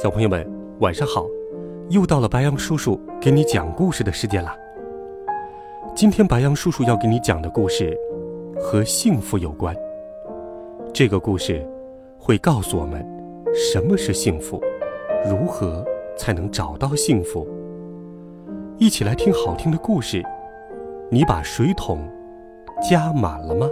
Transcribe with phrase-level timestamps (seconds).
[0.00, 1.26] 小朋友们，晚上好！
[1.90, 4.56] 又到了白羊叔叔给你讲故事的时间了。
[5.92, 7.98] 今天白羊叔叔要给你讲的故事
[8.60, 9.74] 和幸福有关。
[10.94, 11.68] 这个故事
[12.16, 13.04] 会告诉我们
[13.52, 14.62] 什么是幸福，
[15.28, 15.84] 如何
[16.16, 17.44] 才能找到幸福。
[18.76, 20.22] 一起来听好听的故事。
[21.10, 22.08] 你把水桶
[22.88, 23.66] 加满了吗？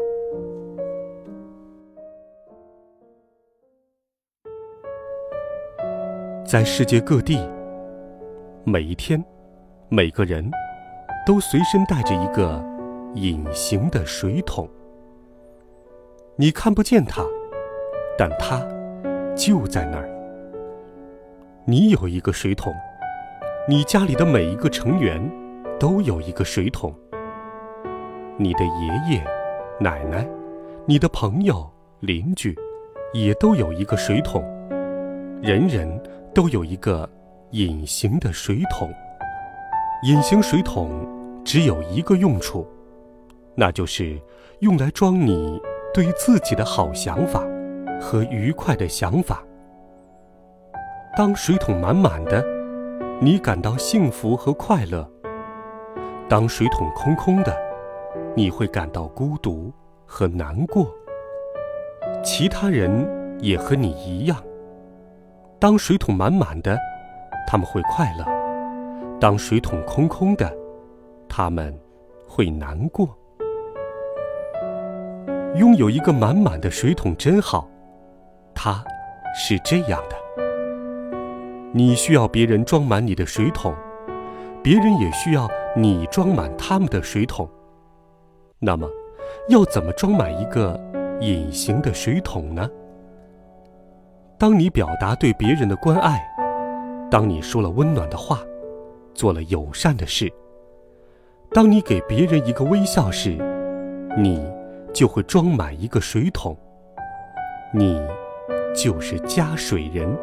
[6.46, 7.40] 在世界各地，
[8.62, 9.20] 每一天，
[9.88, 10.48] 每个人
[11.26, 12.64] 都随身带着一个
[13.14, 14.70] 隐形的水桶。
[16.36, 17.24] 你看不见它，
[18.16, 18.64] 但它
[19.34, 20.08] 就在那儿。
[21.64, 22.72] 你有一个水桶，
[23.68, 25.20] 你家里的每一个成员
[25.80, 26.94] 都有一个水桶。
[28.36, 29.24] 你的爷爷、
[29.80, 30.24] 奶奶、
[30.86, 32.56] 你的朋友、邻居，
[33.12, 34.44] 也都有一个水桶。
[35.42, 36.00] 人人。
[36.36, 37.08] 都有一个
[37.52, 38.92] 隐形的水桶。
[40.02, 40.90] 隐形水桶
[41.42, 42.68] 只有一个用处，
[43.54, 44.20] 那就是
[44.60, 45.58] 用来装你
[45.94, 47.42] 对自己的好想法
[47.98, 49.42] 和愉快的想法。
[51.16, 52.44] 当水桶满满的，
[53.18, 55.08] 你感到幸福和快乐；
[56.28, 57.56] 当水桶空空的，
[58.36, 59.72] 你会感到孤独
[60.04, 60.86] 和难过。
[62.22, 63.08] 其他人
[63.40, 64.36] 也和你一样。
[65.66, 66.78] 当水桶满满的，
[67.44, 68.24] 他们会快乐；
[69.18, 70.48] 当水桶空空的，
[71.28, 71.76] 他们
[72.24, 73.08] 会难过。
[75.56, 77.68] 拥有一个满满的水桶真好，
[78.54, 78.84] 它
[79.34, 80.16] 是这样的：
[81.72, 83.74] 你需要别人装满你的水桶，
[84.62, 87.50] 别人也需要你装满他们的水桶。
[88.60, 88.88] 那么，
[89.48, 90.80] 要怎么装满一个
[91.20, 92.70] 隐形的水桶呢？
[94.38, 96.22] 当你表达对别人的关爱，
[97.10, 98.40] 当你说了温暖的话，
[99.14, 100.30] 做了友善的事，
[101.52, 103.38] 当你给别人一个微笑时，
[104.14, 104.46] 你
[104.92, 106.54] 就会装满一个水桶。
[107.72, 107.98] 你
[108.74, 110.14] 就是加水人。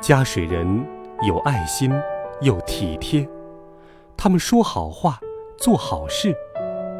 [0.00, 0.84] 加水人
[1.22, 1.92] 有爱心
[2.40, 3.28] 又体贴，
[4.16, 5.20] 他们说好话，
[5.56, 6.34] 做好事，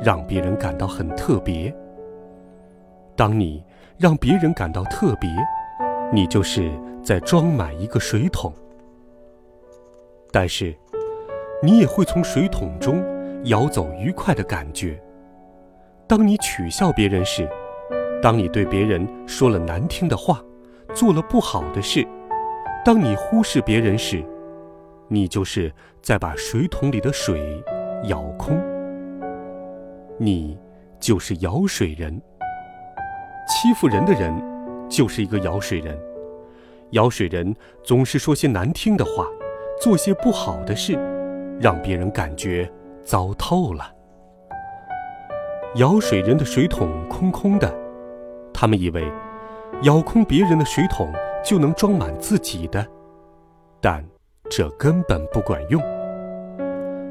[0.00, 1.75] 让别人感到很特别。
[3.16, 3.65] 当你
[3.98, 5.28] 让别人感到特别。
[6.12, 6.71] 你就是
[7.03, 8.53] 在装满一个水桶，
[10.31, 10.75] 但是
[11.62, 13.05] 你也会从水桶中
[13.44, 15.00] 舀走愉快的感觉。
[16.06, 17.49] 当你取笑别人时，
[18.22, 20.41] 当你对别人说了难听的话，
[20.95, 22.06] 做了不好的事，
[22.84, 24.25] 当你忽视别人时，
[25.09, 27.62] 你就是在把水桶里的水
[28.05, 28.56] 舀空。
[30.19, 30.56] 你
[31.00, 32.22] 就是舀水人，
[33.49, 34.56] 欺负人的人。
[34.89, 35.99] 就是一个舀水人，
[36.91, 39.27] 舀水人总是说些难听的话，
[39.81, 40.95] 做些不好的事，
[41.61, 42.71] 让别人感觉
[43.05, 43.93] 糟透了。
[45.75, 47.75] 舀水人的水桶空空的，
[48.55, 49.05] 他们以为
[49.83, 51.13] 舀空别人的水桶
[51.45, 52.87] 就能装满自己的，
[53.81, 54.03] 但
[54.49, 55.83] 这根本不管用。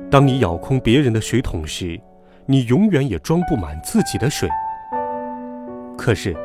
[0.10, 2.00] 当你舀空别人的水桶时，
[2.46, 4.50] 你永远也装不满自己的水。
[5.98, 6.36] 可是。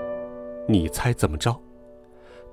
[0.72, 1.54] 你猜怎么着？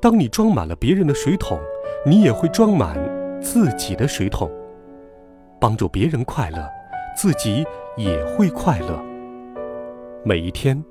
[0.01, 1.59] 当你装满了别人的水桶，
[2.05, 2.97] 你也会装满
[3.41, 4.49] 自己的水桶。
[5.59, 6.67] 帮助别人快乐，
[7.15, 8.99] 自己也会快乐。
[10.23, 10.83] 每一天，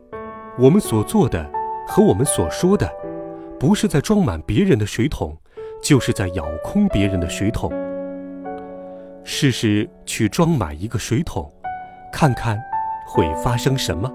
[0.59, 1.51] 我们所做的
[1.87, 2.89] 和我们所说的，
[3.59, 5.37] 不是在装满别人的水桶，
[5.83, 7.73] 就是在舀空别人的水桶。
[9.25, 11.53] 试试去装满一个水桶，
[12.13, 12.57] 看看
[13.09, 14.13] 会发生什么。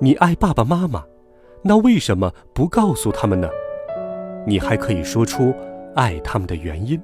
[0.00, 1.04] 你爱爸爸妈妈。
[1.64, 3.48] 那为什么不告诉他们呢？
[4.44, 5.54] 你还可以说出
[5.94, 7.00] 爱他们的原因。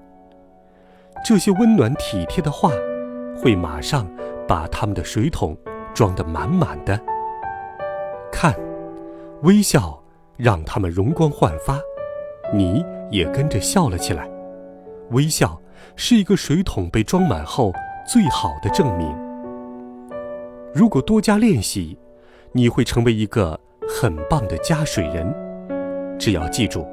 [1.25, 2.73] 这些温暖体贴的话，
[3.37, 4.11] 会马上
[4.49, 5.57] 把他们的水桶
[5.95, 7.01] 装得满满的。
[8.33, 8.53] 看，
[9.43, 10.03] 微笑
[10.37, 11.79] 让他们容光焕发，
[12.53, 14.29] 你也跟着笑了起来。
[15.11, 15.61] 微笑
[15.95, 17.73] 是一个水桶被装满后
[18.07, 19.17] 最好的证明。
[20.75, 21.97] 如果多加练习，
[22.51, 23.61] 你会成为一个。
[23.89, 25.35] 很棒的加水人，
[26.19, 26.87] 只要记住，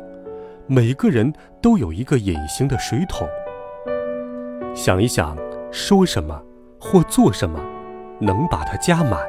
[0.65, 1.31] 每个人
[1.61, 3.27] 都有一个隐形的水桶。
[4.73, 5.37] 想一想，
[5.71, 6.41] 说什么
[6.79, 7.59] 或做什么，
[8.19, 9.19] 能把它加满。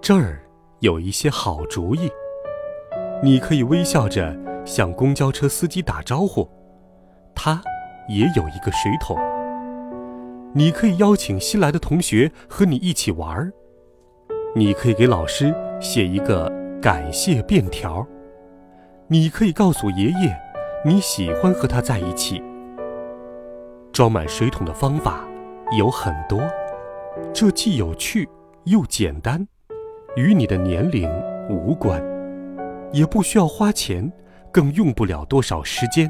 [0.00, 0.40] 这儿
[0.80, 2.10] 有一些好主意。
[3.22, 4.34] 你可以微笑着
[4.64, 6.48] 向公交车司机打招呼，
[7.34, 7.62] 他
[8.08, 9.16] 也有一个水桶。
[10.54, 13.52] 你可以邀请新来的同学和你一起玩儿。
[14.56, 16.48] 你可以给老师写一个
[16.80, 18.06] 感谢便条。
[19.08, 20.36] 你可以告诉爷爷，
[20.84, 22.40] 你喜欢和他在一起。
[23.92, 25.24] 装满水桶的方法
[25.76, 26.40] 有很多，
[27.32, 28.28] 这既有趣
[28.64, 29.44] 又简单，
[30.14, 31.10] 与你的年龄
[31.50, 32.00] 无关，
[32.92, 34.10] 也不需要花钱，
[34.52, 36.08] 更用不了多少时间，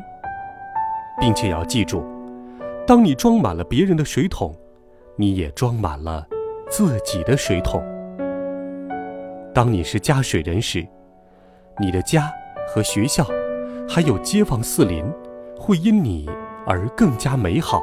[1.18, 2.04] 并且要记住。
[2.86, 4.54] 当你装满了别人的水桶，
[5.16, 6.26] 你也装满了
[6.68, 7.82] 自己的水桶。
[9.54, 10.84] 当你是加水人时，
[11.78, 12.28] 你的家
[12.66, 13.24] 和学校，
[13.88, 15.04] 还有街坊四邻，
[15.56, 16.28] 会因你
[16.66, 17.80] 而更加美好。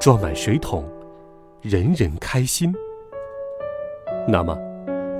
[0.00, 0.82] 装满水桶，
[1.60, 2.74] 人人开心。
[4.26, 4.58] 那么，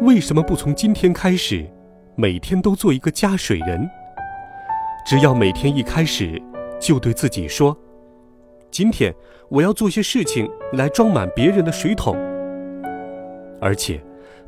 [0.01, 1.67] 为什么不从今天开始，
[2.15, 3.87] 每天都做一个加水人？
[5.07, 6.41] 只要每天一开始，
[6.81, 7.77] 就对自己说。
[8.71, 9.15] 今天
[9.51, 12.17] 我要做些事情来装满别人的水桶，
[13.61, 14.01] 而且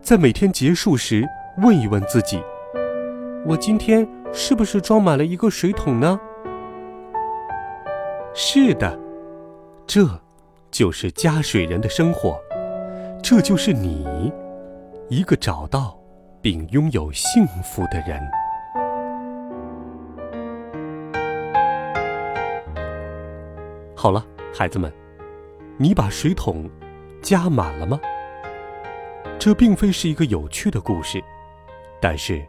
[0.03, 1.29] 在每天结束时
[1.59, 2.43] 问一问自己：
[3.45, 6.19] 我今天是不是装满了一个水桶呢？
[8.33, 8.99] 是的，
[9.87, 10.07] 这
[10.71, 12.41] 就是加水人的生活，
[13.23, 14.33] 这就是你，
[15.09, 15.99] 一个找到
[16.41, 18.21] 并拥有幸福的人。
[23.95, 24.25] 好了，
[24.55, 24.91] 孩子们，
[25.77, 26.71] 你把水桶
[27.21, 28.01] 加满了吗？
[29.39, 31.23] 这并非是一个有趣的故事，
[32.01, 32.45] 但是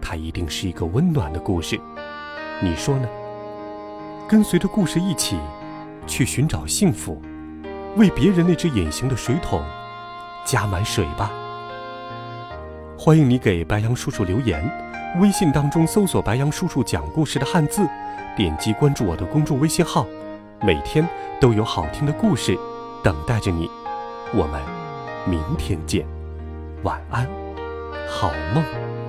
[0.00, 1.80] 它一定是一个温暖的故事。
[2.60, 3.08] 你说呢？
[4.28, 5.38] 跟随着故事一起
[6.04, 7.22] 去寻找幸福，
[7.96, 9.62] 为别人那只隐形的水桶
[10.44, 11.30] 加满水吧。
[12.98, 14.68] 欢迎你给白杨叔叔留言，
[15.20, 17.86] 微信当中搜索“白杨叔叔讲故事”的汉字，
[18.36, 20.04] 点击关注我的公众微信号。
[20.60, 21.08] 每天
[21.40, 22.58] 都有好听的故事
[23.02, 23.70] 等待着你，
[24.32, 24.60] 我们
[25.28, 26.04] 明天见，
[26.82, 27.28] 晚安，
[28.08, 29.01] 好梦。